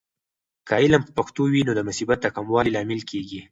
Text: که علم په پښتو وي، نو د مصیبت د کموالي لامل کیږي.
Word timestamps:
که 0.67 0.73
علم 0.83 1.01
په 1.05 1.11
پښتو 1.17 1.43
وي، 1.51 1.61
نو 1.67 1.71
د 1.75 1.79
مصیبت 1.89 2.19
د 2.21 2.27
کموالي 2.35 2.71
لامل 2.73 3.01
کیږي. 3.11 3.41